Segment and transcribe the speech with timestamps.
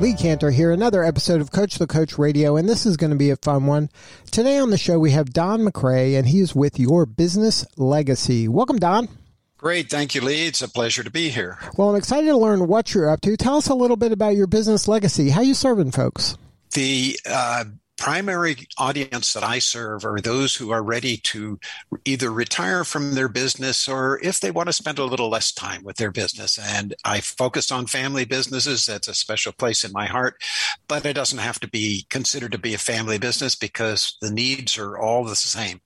[0.00, 3.16] Lee Kantor here, another episode of Coach the Coach Radio, and this is going to
[3.16, 3.90] be a fun one.
[4.30, 8.48] Today on the show, we have Don McCray, and he is with Your Business Legacy.
[8.48, 9.10] Welcome, Don.
[9.58, 9.90] Great.
[9.90, 10.46] Thank you, Lee.
[10.46, 11.58] It's a pleasure to be here.
[11.76, 13.36] Well, I'm excited to learn what you're up to.
[13.36, 15.28] Tell us a little bit about your business legacy.
[15.28, 16.38] How you serving folks?
[16.72, 17.64] The uh,
[18.00, 21.60] primary audience that I serve are those who are ready to
[22.06, 25.84] either retire from their business or if they want to spend a little less time
[25.84, 26.58] with their business.
[26.58, 28.86] And I focus on family businesses.
[28.86, 30.42] That's a special place in my heart,
[30.88, 34.78] but it doesn't have to be considered to be a family business because the needs
[34.78, 35.82] are all the same.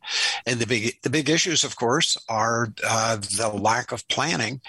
[0.47, 4.61] And the big, the big issues, of course, are uh, the lack of planning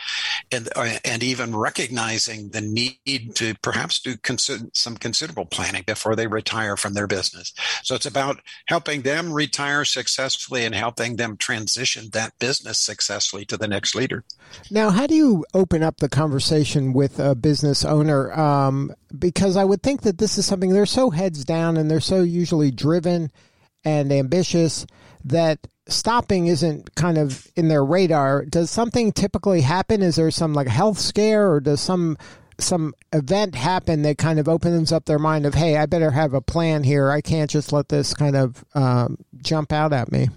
[0.52, 6.16] and, uh, and even recognizing the need to perhaps do consider, some considerable planning before
[6.16, 7.54] they retire from their business business.
[7.84, 13.58] So it's about helping them retire successfully and helping them transition that business successfully to
[13.58, 14.24] the next leader.
[14.72, 18.32] Now, how do you open up the conversation with a business owner?
[18.34, 22.00] Um, because I would think that this is something they're so heads down and they're
[22.00, 23.32] so usually driven
[23.84, 24.86] and ambitious
[25.24, 28.46] that stopping isn't kind of in their radar.
[28.46, 30.02] Does something typically happen?
[30.02, 32.18] Is there some like health scare or does some
[32.60, 36.34] some event happen that kind of opens up their mind of, hey, I better have
[36.34, 37.12] a plan here.
[37.12, 40.30] I can't just let this kind of um, jump out at me.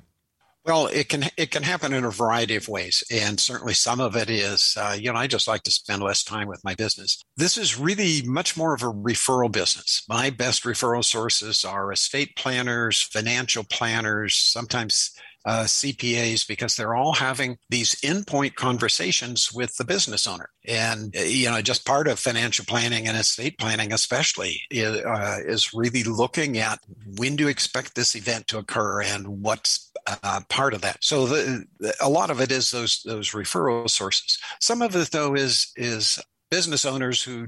[0.65, 4.15] Well, it can it can happen in a variety of ways, and certainly some of
[4.17, 7.23] it is, uh, you know, I just like to spend less time with my business.
[7.39, 10.03] This is really much more of a referral business.
[10.11, 15.13] My best referral sources are estate planners, financial planners, sometimes
[15.45, 20.51] uh, CPAs because they're all having these in-point conversations with the business owner.
[20.67, 25.39] And, uh, you know, just part of financial planning and estate planning, especially, is, uh,
[25.47, 26.81] is really looking at
[27.17, 29.91] when to expect this event to occur and what's
[30.23, 31.03] uh, part of that.
[31.03, 31.65] So the,
[32.01, 34.39] a lot of it is those those referral sources.
[34.61, 36.19] Some of it, though, is is
[36.51, 37.47] business owners who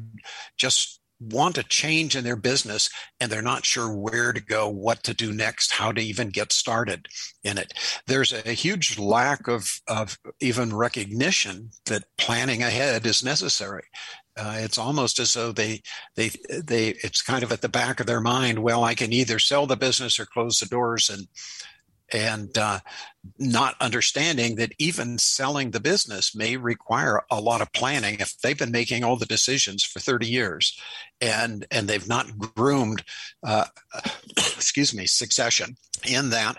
[0.59, 2.89] just want a change in their business
[3.21, 6.53] and they're not sure where to go, what to do next, how to even get
[6.53, 7.07] started
[7.45, 7.75] in it.
[8.07, 13.85] There's a huge lack of, of even recognition that planning ahead is necessary.
[14.37, 15.83] Uh, it's almost as though they
[16.15, 16.31] they
[16.63, 19.67] they it's kind of at the back of their mind well i can either sell
[19.67, 21.27] the business or close the doors and
[22.13, 22.81] and uh,
[23.39, 28.59] not understanding that even selling the business may require a lot of planning if they've
[28.59, 30.79] been making all the decisions for 30 years
[31.21, 33.05] and and they've not groomed
[33.43, 33.67] uh,
[34.37, 35.77] excuse me succession
[36.09, 36.57] in that.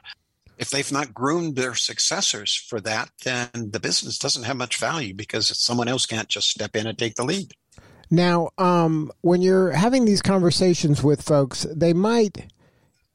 [0.58, 5.14] If they've not groomed their successors for that then the business doesn't have much value
[5.14, 7.54] because someone else can't just step in and take the lead.
[8.10, 12.52] Now um, when you're having these conversations with folks they might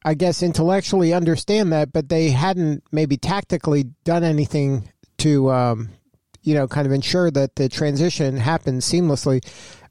[0.05, 5.89] I guess, intellectually understand that, but they hadn't maybe tactically done anything to, um,
[6.43, 9.45] you know, kind of ensure that the transition happens seamlessly.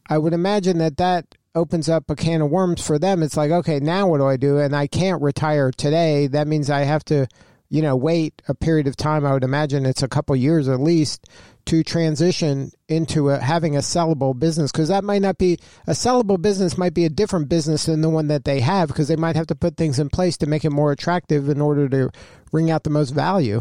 [0.08, 3.22] I would imagine that that opens up a can of worms for them.
[3.22, 4.58] It's like, okay, now what do I do?
[4.58, 6.26] And I can't retire today.
[6.28, 7.26] That means I have to,
[7.68, 9.24] you know, wait a period of time.
[9.24, 11.26] I would imagine it's a couple years at least
[11.66, 16.40] to transition into a, having a sellable business because that might not be a sellable
[16.40, 19.36] business might be a different business than the one that they have because they might
[19.36, 22.08] have to put things in place to make it more attractive in order to
[22.50, 23.60] bring out the most value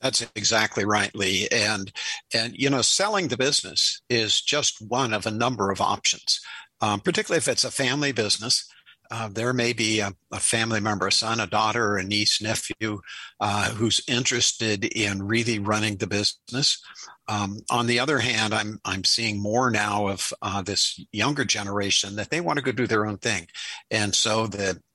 [0.00, 1.92] that's exactly right lee and
[2.34, 6.40] and you know selling the business is just one of a number of options
[6.80, 8.68] um, particularly if it's a family business
[9.10, 13.00] uh, there may be a, a, family member, a son, a daughter, a niece, nephew,
[13.40, 16.82] uh, who's interested in really running the business.
[17.28, 22.16] Um, on the other hand, I'm I'm seeing more now of uh, this younger generation
[22.16, 23.48] that they want to go do their own thing,
[23.90, 24.80] and so the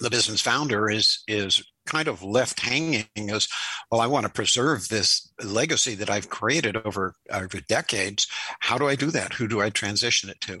[0.00, 3.48] the business founder is is kind of left hanging as
[3.90, 8.26] well i want to preserve this legacy that i've created over over decades.
[8.60, 9.32] How do i do that?
[9.34, 10.60] Who do i transition it to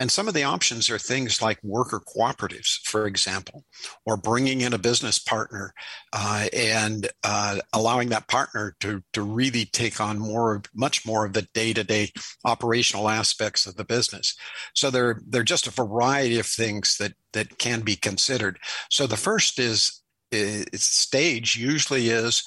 [0.00, 3.64] and some of the options are things like worker cooperatives, for example,
[4.04, 5.72] or bringing in a business partner
[6.12, 11.32] uh, and uh, allowing that partner to, to really take on more, much more of
[11.32, 12.10] the day to day
[12.44, 14.36] operational aspects of the business.
[14.74, 18.58] So there, there are just a variety of things that, that can be considered.
[18.90, 20.02] So the first is,
[20.32, 22.42] is stage usually is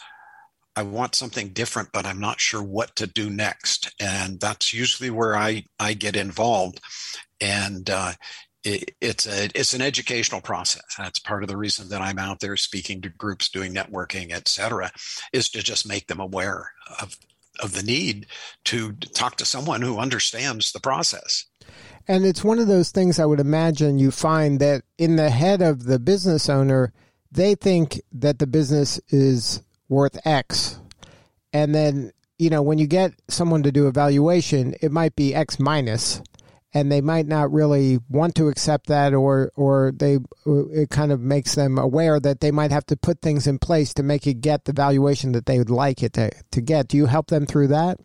[0.77, 3.91] I want something different, but I'm not sure what to do next.
[3.99, 6.79] And that's usually where I, I get involved.
[7.41, 8.13] And uh,
[8.63, 10.83] it, it's a it's an educational process.
[10.95, 14.47] That's part of the reason that I'm out there speaking to groups, doing networking, et
[14.47, 14.91] cetera,
[15.33, 16.71] is to just make them aware
[17.01, 17.17] of
[17.59, 18.27] of the need
[18.65, 21.45] to talk to someone who understands the process.
[22.07, 25.63] And it's one of those things I would imagine you find that in the head
[25.63, 26.93] of the business owner,
[27.31, 30.79] they think that the business is worth X.
[31.53, 35.33] And then, you know, when you get someone to do a valuation, it might be
[35.33, 36.21] X minus
[36.73, 41.19] and they might not really want to accept that or or they it kind of
[41.19, 44.41] makes them aware that they might have to put things in place to make it
[44.41, 46.87] get the valuation that they would like it to, to get.
[46.87, 47.97] Do you help them through that?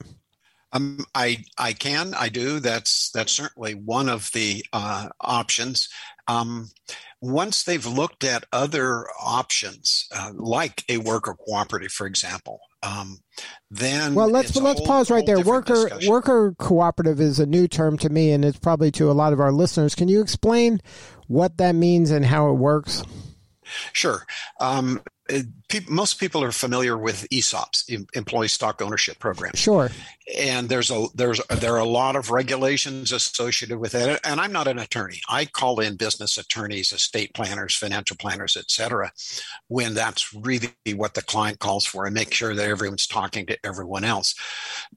[0.73, 2.61] Um, I I can I do.
[2.61, 5.89] That's that's certainly one of the uh, options.
[6.29, 6.71] Um,
[7.21, 13.21] once they've looked at other options, uh, like a worker cooperative, for example, um,
[13.71, 15.41] then well let's let's whole, pause right there.
[15.41, 16.11] Worker discussion.
[16.11, 19.41] worker cooperative is a new term to me, and it's probably to a lot of
[19.41, 19.95] our listeners.
[19.95, 20.81] Can you explain
[21.29, 23.03] what that means and how it works?
[23.93, 24.27] Sure.
[24.61, 25.01] Um,
[25.89, 27.85] most people are familiar with ESOPs,
[28.15, 29.53] employee stock ownership program.
[29.55, 29.91] Sure.
[30.39, 34.21] And there's a there's there are a lot of regulations associated with it.
[34.25, 35.21] And I'm not an attorney.
[35.29, 39.13] I call in business attorneys, estate planners, financial planners, etc.
[39.69, 43.59] When that's really what the client calls for, and make sure that everyone's talking to
[43.65, 44.35] everyone else.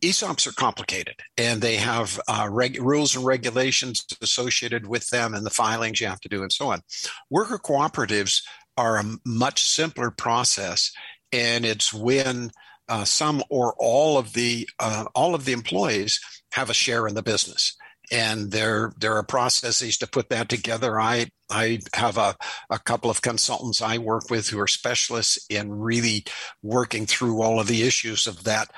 [0.01, 5.45] ESOPs are complicated, and they have uh, reg- rules and regulations associated with them, and
[5.45, 6.81] the filings you have to do, and so on.
[7.29, 8.41] Worker cooperatives
[8.77, 10.91] are a much simpler process,
[11.31, 12.51] and it's when
[12.87, 16.19] uh, some or all of the uh, all of the employees
[16.51, 17.75] have a share in the business
[18.11, 20.99] and there there are processes to put that together.
[20.99, 22.35] I I have a,
[22.69, 26.25] a couple of consultants I work with who are specialists in really
[26.63, 28.71] working through all of the issues of that.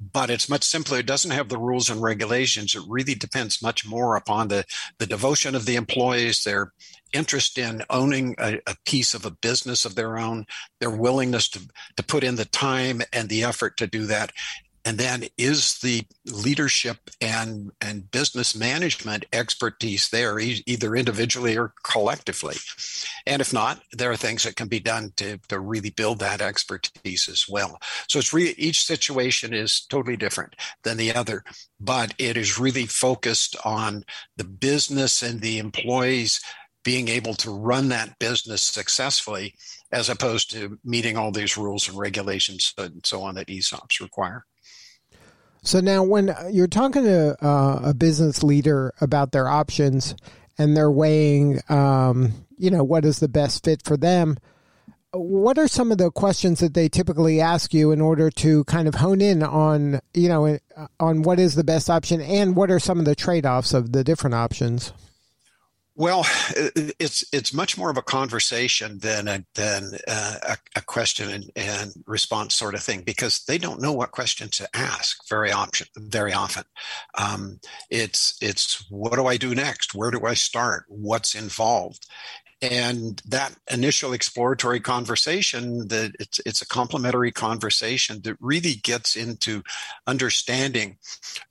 [0.00, 0.98] But it's much simpler.
[0.98, 2.74] It doesn't have the rules and regulations.
[2.74, 4.64] It really depends much more upon the,
[4.98, 6.72] the devotion of the employees, their
[7.12, 10.46] interest in owning a, a piece of a business of their own,
[10.80, 11.60] their willingness to,
[11.96, 14.32] to put in the time and the effort to do that,
[14.84, 22.56] and then is the leadership and and business management expertise there either individually or collectively
[23.26, 26.40] and if not there are things that can be done to, to really build that
[26.40, 30.54] expertise as well so it's really each situation is totally different
[30.84, 31.44] than the other
[31.80, 34.04] but it is really focused on
[34.36, 36.40] the business and the employees
[36.84, 39.54] being able to run that business successfully
[39.92, 44.44] as opposed to meeting all these rules and regulations and so on that ESOPs require.
[45.62, 50.16] So now, when you're talking to uh, a business leader about their options
[50.58, 54.38] and they're weighing, um, you know, what is the best fit for them,
[55.12, 58.88] what are some of the questions that they typically ask you in order to kind
[58.88, 60.58] of hone in on, you know,
[60.98, 63.92] on what is the best option and what are some of the trade offs of
[63.92, 64.92] the different options?
[65.94, 66.24] Well,
[66.98, 71.92] it's it's much more of a conversation than a than a, a question and, and,
[72.06, 75.86] response sort of thing because they don't know what questions to ask very often.
[75.98, 76.64] Very often,
[77.18, 77.60] um,
[77.90, 79.94] it's it's what do I do next?
[79.94, 80.84] Where do I start?
[80.88, 82.06] What's involved?
[82.62, 89.62] And that initial exploratory conversation, that it's it's a complimentary conversation that really gets into
[90.06, 90.96] understanding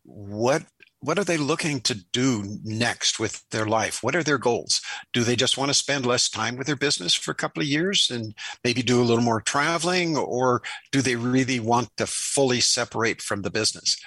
[0.03, 0.63] what
[1.01, 4.03] what are they looking to do next with their life?
[4.03, 4.81] What are their goals?
[5.13, 7.67] Do they just want to spend less time with their business for a couple of
[7.67, 10.15] years and maybe do a little more traveling?
[10.15, 13.97] Or do they really want to fully separate from the business?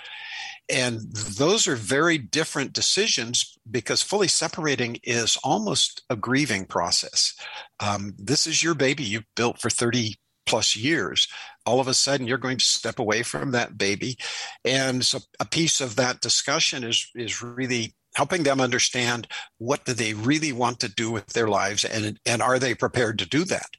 [0.70, 7.34] And those are very different decisions because fully separating is almost a grieving process.
[7.80, 11.28] Um, this is your baby you've built for 30 plus years
[11.66, 14.18] all of a sudden you're going to step away from that baby.
[14.64, 19.26] And so a piece of that discussion is is really helping them understand
[19.58, 23.18] what do they really want to do with their lives and and are they prepared
[23.18, 23.70] to do that?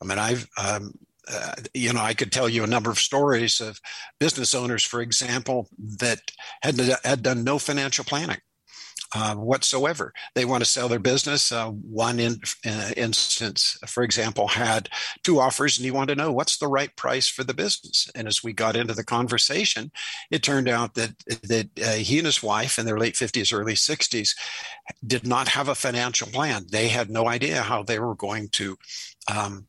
[0.00, 0.92] I mean i've um,
[1.26, 3.80] uh, you know, I could tell you a number of stories of
[4.20, 6.20] business owners, for example, that
[6.62, 8.40] had had done no financial planning
[9.14, 10.12] uh, whatsoever.
[10.34, 11.52] They want to sell their business.
[11.52, 14.88] Uh, one in, uh, instance, for example, had
[15.22, 18.10] two offers, and he wanted to know what's the right price for the business.
[18.14, 19.92] And as we got into the conversation,
[20.30, 23.76] it turned out that that uh, he and his wife, in their late fifties, early
[23.76, 24.34] sixties,
[25.06, 26.66] did not have a financial plan.
[26.70, 28.76] They had no idea how they were going to.
[29.34, 29.66] Um,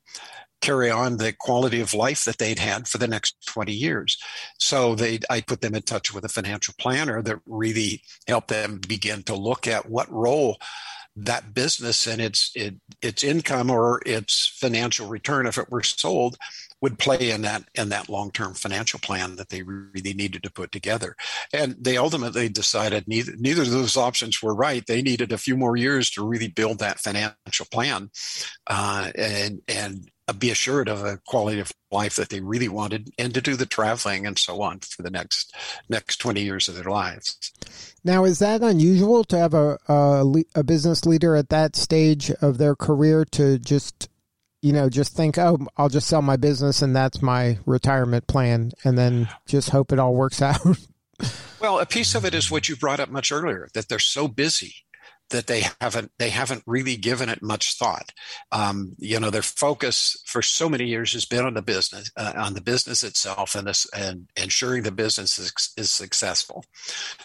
[0.66, 4.18] carry on the quality of life that they'd had for the next 20 years.
[4.60, 8.80] So they, I put them in touch with a financial planner that really helped them
[8.88, 10.58] begin to look at what role
[11.18, 16.36] that business and its it, its income or its financial return if it were sold
[16.82, 20.74] would play in that in that long-term financial plan that they really needed to put
[20.74, 21.16] together
[21.54, 25.56] and they ultimately decided neither neither of those options were right they needed a few
[25.56, 28.10] more years to really build that financial plan
[28.68, 33.12] uh, and and Uh, be assured of a quality of life that they really wanted
[33.20, 35.54] and to do the traveling and so on for the next
[35.88, 37.54] next 20 years of their lives.
[38.04, 42.58] Now is that unusual to have a, a, a business leader at that stage of
[42.58, 44.10] their career to just
[44.64, 48.72] you know just think oh i'll just sell my business and that's my retirement plan
[48.84, 50.60] and then just hope it all works out?
[51.62, 54.28] Well a piece of it is what you brought up much earlier that they're so
[54.28, 54.74] busy
[55.30, 58.12] that they haven't they haven't really given it much thought.
[58.52, 62.34] Um, you know, their focus for so many years has been on the business, uh,
[62.36, 66.64] on the business itself, and this and ensuring the business is, is successful.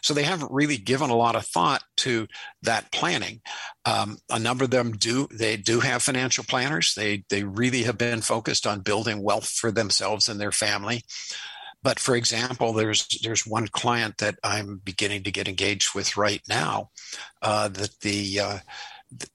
[0.02, 2.26] So they haven't really given a lot of thought to
[2.62, 3.40] that planning.
[3.84, 6.94] Um, a number of them do they do have financial planners.
[6.94, 11.02] They they really have been focused on building wealth for themselves and their family.
[11.82, 16.42] But for example, there's there's one client that I'm beginning to get engaged with right
[16.48, 16.90] now.
[17.40, 18.58] Uh, that the uh,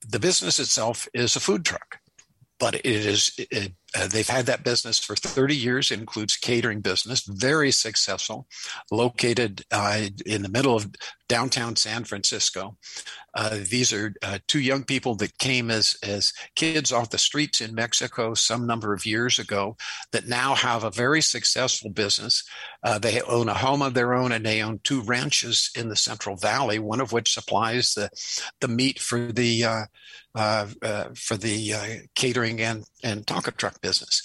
[0.08, 2.00] the business itself is a food truck,
[2.60, 5.92] but it is it, uh, they've had that business for 30 years.
[5.92, 8.48] Includes catering business, very successful,
[8.92, 10.92] located uh, in the middle of
[11.28, 12.78] downtown San Francisco.
[13.34, 17.62] Uh, these are uh, two young people that came as as kids off the streets
[17.62, 19.76] in Mexico some number of years ago
[20.12, 22.44] that now have a very successful business.
[22.84, 25.96] Uh, they own a home of their own and they own two ranches in the
[25.96, 28.10] Central Valley, one of which supplies the
[28.62, 29.66] the meat for the
[30.36, 30.66] uh,
[31.16, 34.22] for the catering and, and taco truck business.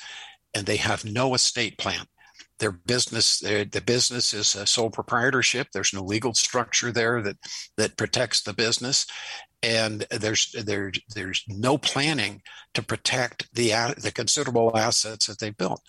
[0.54, 2.04] And they have no estate plan.
[2.58, 5.68] Their business, the business is a sole proprietorship.
[5.72, 7.36] There's no legal structure there that,
[7.76, 9.06] that protects the business.
[9.62, 12.42] And there's there, there's no planning
[12.74, 13.68] to protect the
[14.04, 15.82] the considerable assets that they built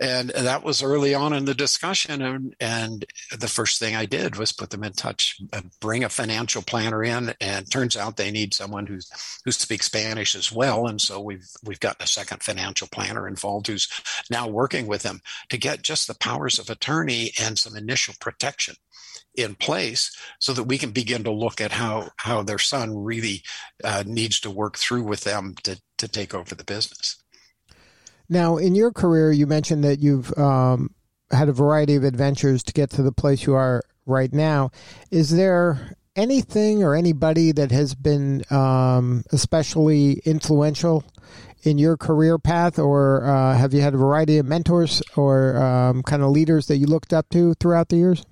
[0.00, 3.04] and that was early on in the discussion and, and
[3.38, 5.40] the first thing i did was put them in touch
[5.80, 9.10] bring a financial planner in and turns out they need someone who's
[9.44, 13.66] who speaks spanish as well and so we've we've got a second financial planner involved
[13.66, 13.88] who's
[14.30, 18.74] now working with them to get just the powers of attorney and some initial protection
[19.34, 23.42] in place so that we can begin to look at how how their son really
[23.84, 27.22] uh, needs to work through with them to to take over the business
[28.30, 30.94] now, in your career, you mentioned that you've um,
[31.30, 34.70] had a variety of adventures to get to the place you are right now.
[35.10, 41.04] Is there anything or anybody that has been um, especially influential
[41.62, 46.02] in your career path, or uh, have you had a variety of mentors or um,
[46.02, 48.24] kind of leaders that you looked up to throughout the years?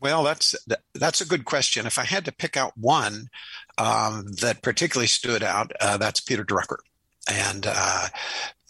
[0.00, 0.54] Well, that's
[0.94, 1.86] that's a good question.
[1.86, 3.28] If I had to pick out one
[3.76, 6.78] um, that particularly stood out, uh, that's Peter Drucker
[7.30, 8.08] and uh,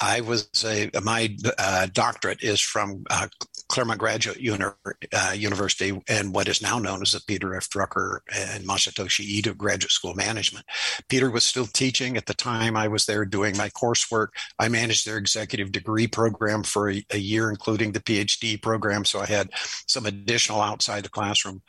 [0.01, 3.29] I was a my uh, doctorate is from uh,
[3.69, 4.65] Claremont Graduate Uni-
[5.13, 7.69] uh, University and what is now known as the Peter F.
[7.69, 10.67] Drucker and Masatoshi Ito Graduate School of Management.
[11.09, 14.29] Peter was still teaching at the time I was there doing my coursework.
[14.59, 19.21] I managed their executive degree program for a, a year, including the PhD program, so
[19.21, 19.51] I had
[19.87, 21.63] some additional outside the classroom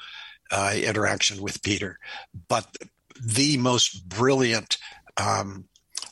[0.52, 1.98] uh, interaction with Peter.
[2.48, 2.78] But
[3.24, 4.78] the most brilliant
[5.18, 5.66] um,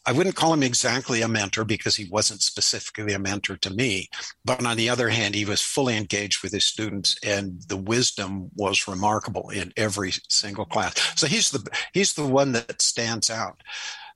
[0.10, 4.10] I wouldn't call him exactly a mentor because he wasn't specifically a mentor to me.
[4.44, 8.50] But on the other hand, he was fully engaged with his students and the wisdom
[8.56, 10.96] was remarkable in every single class.
[11.16, 11.64] So he's the
[11.94, 13.62] he's the one that stands out.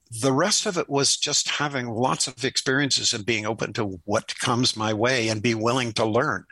[0.09, 4.39] The rest of it was just having lots of experiences and being open to what
[4.39, 6.45] comes my way and be willing to learn.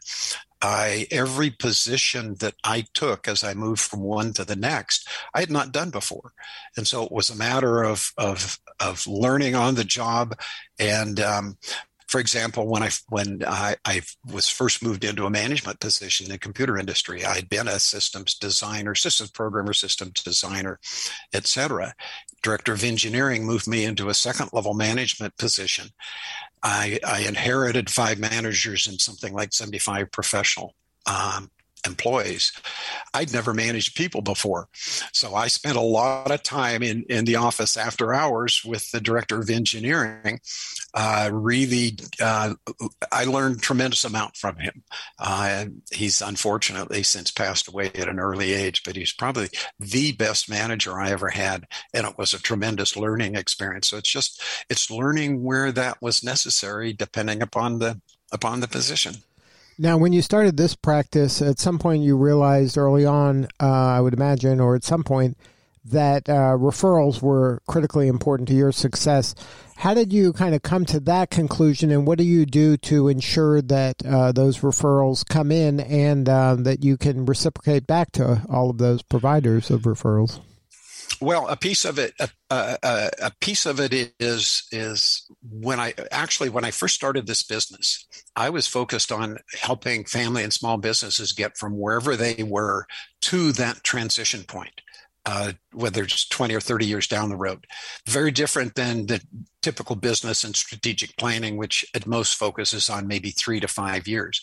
[0.62, 5.39] I every position that I took as I moved from one to the next, I
[5.39, 6.34] had not done before,
[6.77, 10.39] and so it was a matter of of of learning on the job.
[10.80, 11.58] And um,
[12.12, 16.34] for example, when I when I, I was first moved into a management position in
[16.34, 20.77] the computer industry, I had been a systems designer, systems programmer, systems designer,
[21.34, 21.96] etc.
[22.44, 25.88] Director of engineering moved me into a second level management position.
[26.62, 30.75] I, I inherited five managers and something like 75 professional
[31.06, 31.50] um,
[31.85, 32.51] employees.
[33.13, 34.67] I'd never managed people before.
[35.13, 39.01] So I spent a lot of time in, in the office after hours with the
[39.01, 40.39] director of engineering.
[40.93, 42.53] Uh, really, uh,
[43.11, 44.83] I learned tremendous amount from him.
[45.19, 50.50] Uh, he's unfortunately since passed away at an early age, but he's probably the best
[50.50, 51.65] manager I ever had.
[51.93, 53.89] And it was a tremendous learning experience.
[53.89, 59.15] So it's just, it's learning where that was necessary depending upon the, upon the position.
[59.81, 64.00] Now, when you started this practice, at some point you realized early on, uh, I
[64.00, 65.39] would imagine, or at some point,
[65.83, 69.33] that uh, referrals were critically important to your success.
[69.77, 73.07] How did you kind of come to that conclusion, and what do you do to
[73.07, 78.43] ensure that uh, those referrals come in and uh, that you can reciprocate back to
[78.51, 80.41] all of those providers of referrals?
[81.20, 85.94] Well, a piece of it, a, a, a, piece of it is is when I
[86.12, 90.77] actually when I first started this business, I was focused on helping family and small
[90.77, 92.86] businesses get from wherever they were
[93.22, 94.82] to that transition point
[95.25, 97.65] uh, whether it's 20 or 30 years down the road.
[98.07, 99.21] Very different than the
[99.61, 104.41] typical business and strategic planning, which at most focuses on maybe three to five years.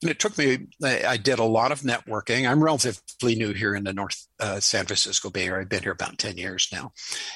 [0.00, 2.48] And it took me, I did a lot of networking.
[2.48, 5.62] I'm relatively new here in the North uh, San Francisco Bay Area.
[5.62, 6.92] I've been here about 10 years now.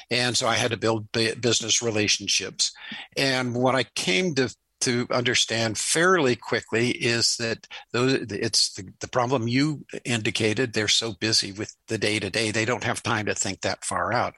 [0.09, 2.71] And so I had to build business relationships.
[3.15, 9.07] And what I came to to understand fairly quickly is that those, it's the, the
[9.07, 10.73] problem you indicated.
[10.73, 13.85] They're so busy with the day to day, they don't have time to think that
[13.85, 14.35] far out.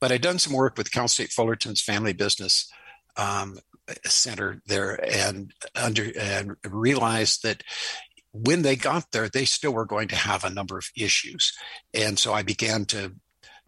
[0.00, 2.70] But I'd done some work with Cal State Fullerton's Family Business
[3.16, 3.58] um,
[4.06, 7.62] Center there, and under and realized that
[8.32, 11.52] when they got there, they still were going to have a number of issues.
[11.92, 13.14] And so I began to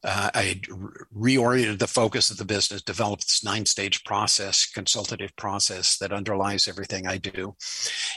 [0.07, 0.61] uh, I
[1.15, 6.69] reoriented the focus of the business, developed this nine stage process, consultative process that underlies
[6.69, 7.57] everything I do,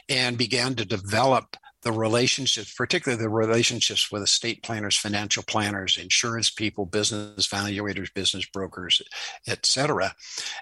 [0.07, 6.49] and began to develop the relationships, particularly the relationships with estate planners, financial planners, insurance
[6.49, 9.01] people, business valuators, business brokers,
[9.47, 10.13] et cetera.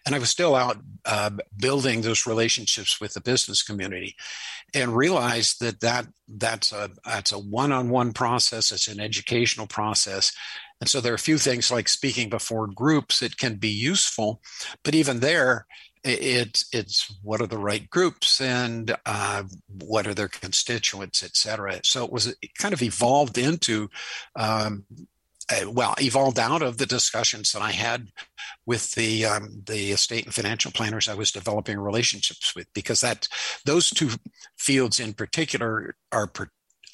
[0.05, 4.15] And I was still out uh, building those relationships with the business community
[4.75, 10.31] and realized that, that that's a that's a one-on-one process, it's an educational process.
[10.79, 14.41] And so there are a few things like speaking before groups that can be useful,
[14.83, 15.65] but even there,
[16.03, 21.79] it's it's what are the right groups and uh, what are their constituents, et cetera.
[21.83, 23.89] So it was it kind of evolved into.
[24.35, 24.85] Um,
[25.67, 28.09] well, evolved out of the discussions that I had
[28.65, 33.29] with the um, the estate and financial planners I was developing relationships with, because that
[33.63, 34.09] those two
[34.57, 36.27] fields in particular are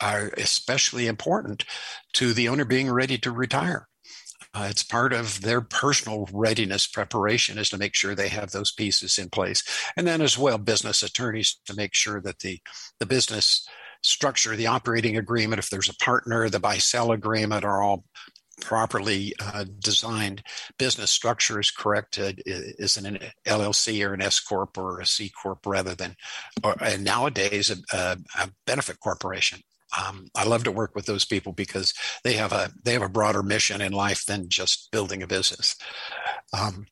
[0.02, 1.66] are especially important
[2.14, 3.88] to the owner being ready to retire.
[4.56, 8.72] Uh, it's part of their personal readiness preparation is to make sure they have those
[8.72, 9.64] pieces in place.
[9.98, 12.60] And then as well, business attorneys to make sure that the,
[13.00, 13.68] the business
[14.03, 18.03] structure, the operating agreement, if there's a partner, the buy-sell agreement are all
[18.62, 20.44] properly uh, designed
[20.77, 25.29] business structure is correct uh, is an LLC or an S corp or a C
[25.29, 26.16] corp rather than
[26.64, 29.60] or, and nowadays a, a benefit corporation
[30.00, 33.10] um, I love to work with those people because they have a they have a
[33.10, 35.75] broader mission in life than just building a business.
[36.58, 36.86] Um,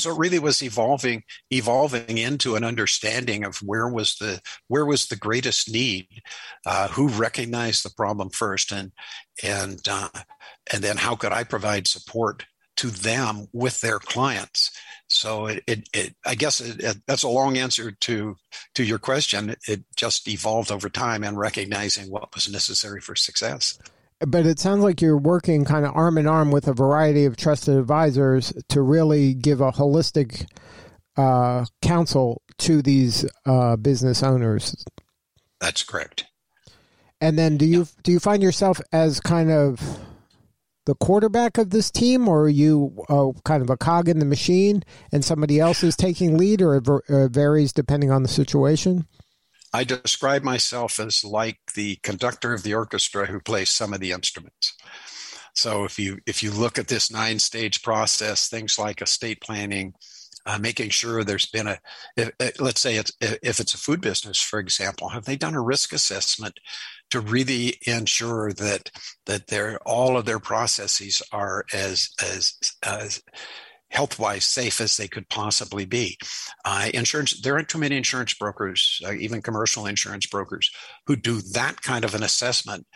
[0.00, 5.06] so it really was evolving evolving into an understanding of where was the where was
[5.06, 6.06] the greatest need
[6.66, 8.92] uh, who recognized the problem first and
[9.42, 10.08] and uh,
[10.72, 12.46] and then how could i provide support
[12.80, 14.70] to them with their clients
[15.10, 18.36] so it, it, it I guess it, that's a long answer to
[18.74, 19.56] to your question.
[19.66, 23.78] It just evolved over time and recognizing what was necessary for success.
[24.20, 27.36] But it sounds like you're working kind of arm in arm with a variety of
[27.36, 30.46] trusted advisors to really give a holistic
[31.16, 34.84] uh, counsel to these uh, business owners.
[35.60, 36.26] That's correct.
[37.20, 38.00] And then, do you yeah.
[38.04, 39.98] do you find yourself as kind of
[40.90, 44.24] the quarterback of this team, or are you uh, kind of a cog in the
[44.24, 49.06] machine and somebody else is taking lead, or it uh, varies depending on the situation?
[49.72, 54.10] I describe myself as like the conductor of the orchestra who plays some of the
[54.10, 54.74] instruments.
[55.54, 59.94] So if you if you look at this nine stage process, things like estate planning,
[60.44, 61.78] uh, making sure there's been a
[62.16, 65.62] if, let's say it's if it's a food business, for example, have they done a
[65.62, 66.58] risk assessment
[67.10, 68.90] to really ensure that
[69.26, 73.22] that their all of their processes are as as as
[73.90, 76.16] health wise safe as they could possibly be.
[76.64, 80.70] Uh, insurance, there aren't too many insurance brokers, uh, even commercial insurance brokers,
[81.06, 82.86] who do that kind of an assessment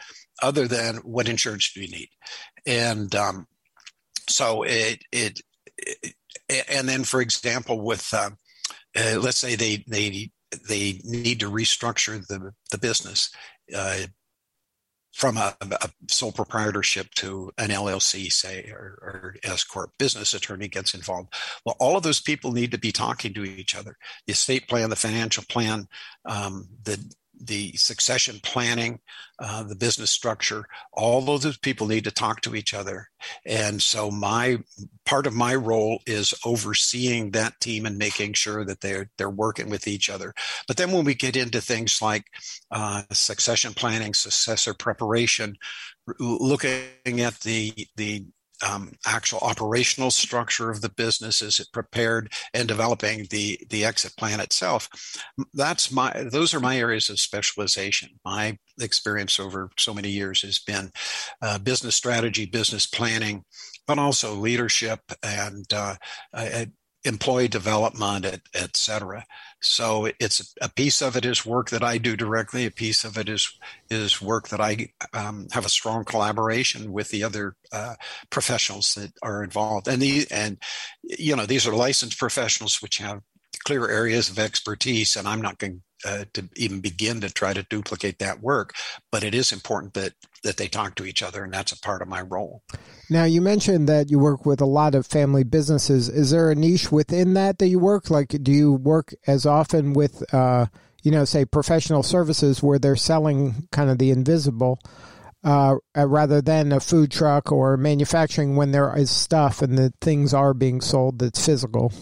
[0.43, 2.09] other than what insurance do you need.
[2.65, 3.47] And um,
[4.29, 5.41] so it, it,
[5.77, 6.15] it,
[6.69, 8.31] and then for example, with, uh,
[8.97, 10.31] uh let's say they, they,
[10.69, 13.31] they need to restructure the, the business
[15.15, 20.67] from a, a, sole proprietorship to an LLC, say, or, or S corp, business attorney
[20.67, 21.33] gets involved.
[21.65, 23.97] Well, all of those people need to be talking to each other.
[24.27, 25.87] The estate plan, the financial plan,
[26.25, 26.99] um, the
[27.47, 29.01] the succession planning,
[29.39, 33.09] uh, the business structure, all those people need to talk to each other.
[33.47, 34.59] And so my
[35.05, 39.71] part of my role is overseeing that team and making sure that they're they're working
[39.71, 40.35] with each other.
[40.69, 42.25] But then when we get into things like
[42.71, 45.57] uh, succession planning, successor preparation,
[46.19, 48.27] looking at the the
[48.67, 51.43] um, actual operational structure of the business?
[51.43, 54.89] as it prepared and developing the the exit plan itself?
[55.53, 58.11] That's my those are my areas of specialization.
[58.25, 60.91] My experience over so many years has been
[61.43, 63.45] uh, business strategy, business planning,
[63.87, 65.97] but also leadership and uh,
[67.05, 69.25] employee development, et, et cetera.
[69.61, 72.67] So it's a piece of it is work that I do directly.
[72.67, 73.59] A piece of it is
[73.91, 77.95] is work that I um, have a strong collaboration with the other uh,
[78.31, 79.89] professionals that are involved.
[79.89, 80.59] And the and
[81.03, 83.23] you know these are licensed professionals which have
[83.65, 87.63] clear areas of expertise, and I'm not going uh, to even begin to try to
[87.63, 88.75] duplicate that work.
[89.11, 92.03] But it is important that that they talk to each other, and that's a part
[92.03, 92.63] of my role.
[93.09, 96.09] Now, you mentioned that you work with a lot of family businesses.
[96.09, 98.11] Is there a niche within that that you work?
[98.11, 100.67] Like, do you work as often with, uh,
[101.03, 104.79] you know, say professional services where they're selling kind of the invisible?
[105.43, 110.33] Uh, rather than a food truck or manufacturing when there is stuff and the things
[110.33, 111.93] are being sold that's physical.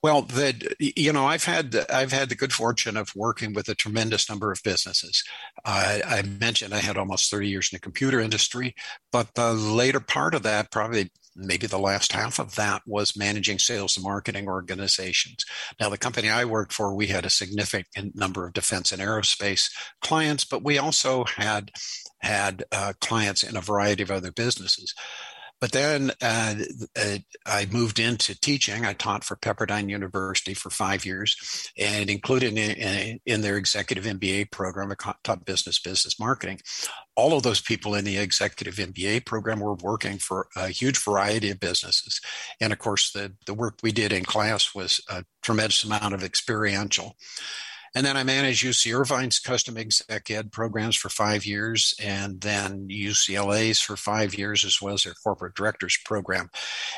[0.00, 3.74] Well, the you know I've had I've had the good fortune of working with a
[3.74, 5.24] tremendous number of businesses.
[5.64, 8.74] I mentioned I had almost 30 years in the computer industry,
[9.10, 13.58] but the later part of that, probably maybe the last half of that, was managing
[13.58, 15.44] sales and marketing organizations.
[15.80, 19.70] Now, the company I worked for, we had a significant number of defense and aerospace
[20.00, 21.70] clients, but we also had
[22.20, 24.94] had uh, clients in a variety of other businesses.
[25.60, 26.54] But then uh,
[26.96, 28.84] uh, I moved into teaching.
[28.84, 34.52] I taught for Pepperdine University for five years and included in, in their executive MBA
[34.52, 36.60] program, I taught business, business marketing.
[37.16, 41.50] All of those people in the executive MBA program were working for a huge variety
[41.50, 42.20] of businesses.
[42.60, 46.22] And of course, the, the work we did in class was a tremendous amount of
[46.22, 47.16] experiential.
[47.94, 52.88] And then I managed UC Irvine's custom exec ed programs for five years, and then
[52.88, 56.50] UCLA's for five years, as well as their corporate directors program.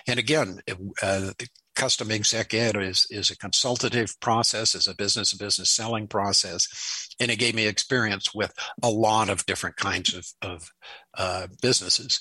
[0.06, 0.60] And again,
[1.02, 1.30] uh,
[1.76, 7.08] custom exec ed is, is a consultative process, is a business to business selling process.
[7.18, 10.70] And it gave me experience with a lot of different kinds of, of
[11.16, 12.20] uh, businesses.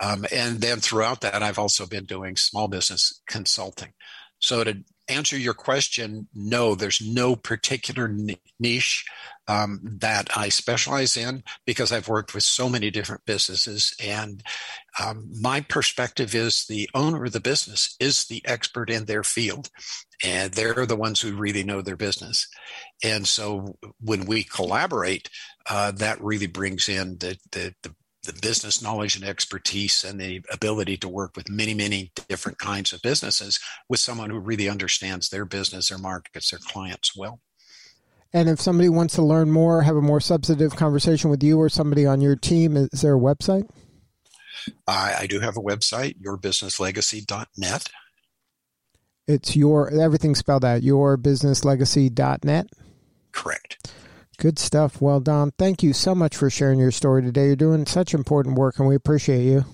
[0.00, 3.92] Um, and then throughout that, I've also been doing small business consulting.
[4.40, 8.14] So to answer your question, no, there's no particular
[8.58, 9.04] niche
[9.48, 13.94] um, that I specialize in because I've worked with so many different businesses.
[14.02, 14.42] And
[15.02, 19.68] um, my perspective is the owner of the business is the expert in their field,
[20.22, 22.46] and they're the ones who really know their business.
[23.02, 25.28] And so when we collaborate,
[25.68, 27.94] uh, that really brings in the, the, the
[28.30, 32.92] the business knowledge and expertise and the ability to work with many, many different kinds
[32.92, 37.40] of businesses with someone who really understands their business, their markets, their clients well.
[38.32, 41.68] And if somebody wants to learn more, have a more substantive conversation with you or
[41.68, 43.68] somebody on your team, is there a website?
[44.86, 47.88] I, I do have a website, yourbusinesslegacy.net.
[49.26, 52.66] It's your everything spelled out, yourbusinesslegacy.net.
[53.32, 53.69] Correct.
[54.40, 55.02] Good stuff.
[55.02, 57.48] Well, Don, thank you so much for sharing your story today.
[57.48, 59.66] You're doing such important work, and we appreciate you.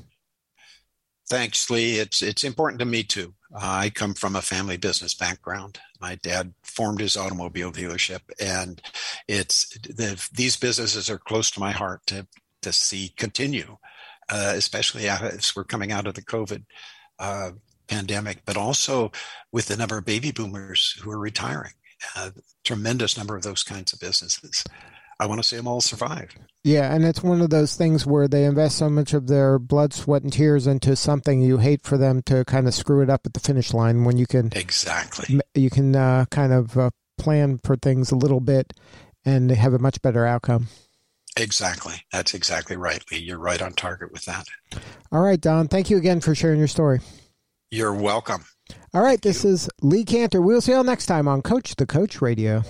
[1.30, 2.00] Thanks, Lee.
[2.00, 3.32] It's it's important to me too.
[3.54, 5.78] Uh, I come from a family business background.
[6.00, 8.82] My dad formed his automobile dealership, and
[9.28, 12.26] it's the, these businesses are close to my heart to
[12.62, 13.76] to see continue,
[14.28, 16.64] uh, especially as we're coming out of the COVID
[17.20, 17.52] uh,
[17.86, 19.12] pandemic, but also
[19.52, 21.74] with the number of baby boomers who are retiring
[22.14, 22.32] a
[22.64, 24.64] tremendous number of those kinds of businesses.
[25.18, 26.30] I want to see them all survive.
[26.62, 29.94] Yeah, and it's one of those things where they invest so much of their blood,
[29.94, 33.22] sweat, and tears into something you hate for them to kind of screw it up
[33.24, 34.04] at the finish line.
[34.04, 38.40] When you can exactly, you can uh, kind of uh, plan for things a little
[38.40, 38.74] bit
[39.24, 40.66] and have a much better outcome.
[41.38, 43.18] Exactly, that's exactly right, Lee.
[43.18, 44.46] You're right on target with that.
[45.12, 45.68] All right, Don.
[45.68, 47.00] Thank you again for sharing your story.
[47.70, 48.44] You're welcome.
[48.94, 50.40] All right, this is Lee Kantor.
[50.40, 52.62] We'll see you all next time on Coach the Coach Radio.